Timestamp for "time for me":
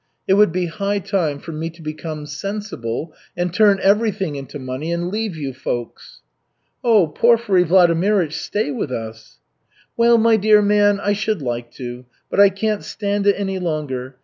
0.97-1.69